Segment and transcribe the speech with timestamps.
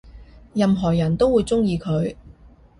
[0.55, 2.15] 任何人都會鍾意佢